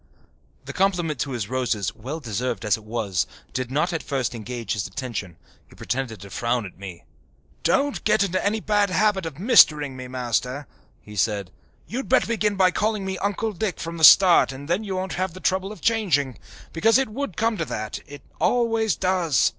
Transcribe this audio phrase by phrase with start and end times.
[0.65, 4.73] The compliment to his roses, well deserved as it was, did not at first engage
[4.73, 5.37] his attention.
[5.69, 7.03] He pretended to frown at me.
[7.61, 10.65] "Don't get into any bad habit of mistering me, Master,"
[11.03, 11.51] he said.
[11.85, 15.13] "You'd better begin by calling me Uncle Dick from the start and then you won't
[15.21, 16.39] have the trouble of changing.
[16.73, 19.49] Because it would come to that it always does.